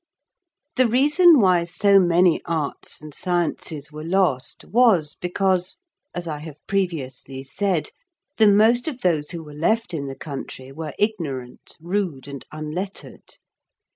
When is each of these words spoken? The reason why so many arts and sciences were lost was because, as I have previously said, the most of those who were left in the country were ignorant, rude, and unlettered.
The 0.77 0.87
reason 0.87 1.39
why 1.39 1.63
so 1.63 1.99
many 1.99 2.41
arts 2.45 3.01
and 3.03 3.13
sciences 3.13 3.91
were 3.91 4.03
lost 4.03 4.65
was 4.65 5.13
because, 5.13 5.77
as 6.15 6.27
I 6.27 6.39
have 6.39 6.57
previously 6.65 7.43
said, 7.43 7.89
the 8.39 8.47
most 8.47 8.87
of 8.87 9.01
those 9.01 9.29
who 9.29 9.43
were 9.43 9.53
left 9.53 9.93
in 9.93 10.07
the 10.07 10.15
country 10.17 10.71
were 10.71 10.95
ignorant, 10.97 11.77
rude, 11.79 12.27
and 12.27 12.43
unlettered. 12.51 13.37